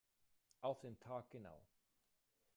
[0.61, 1.61] Auf den Tag genau.